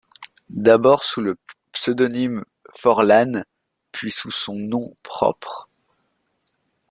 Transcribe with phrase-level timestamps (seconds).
[0.55, 1.37] D'abord sous le
[1.73, 3.45] pseudonyme Forlane,
[3.91, 5.69] puis sous son nom propre.